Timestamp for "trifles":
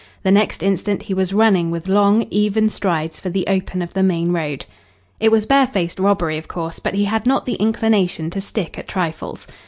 8.87-9.45